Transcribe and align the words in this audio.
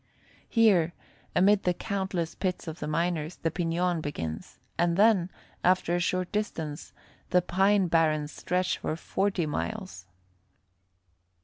Here, 0.49 0.93
amid 1.35 1.61
the 1.61 1.75
countless 1.75 2.33
pits 2.33 2.67
of 2.67 2.79
the 2.79 2.87
miners, 2.87 3.35
the 3.35 3.51
piñons 3.51 4.01
begin, 4.01 4.41
and 4.75 4.97
then, 4.97 5.29
after 5.63 5.95
a 5.95 5.99
short 5.99 6.31
distance, 6.31 6.91
the 7.29 7.43
pine 7.43 7.87
barrens 7.87 8.31
stretch 8.31 8.79
for 8.79 8.95
forty 8.95 9.45
miles. 9.45 10.07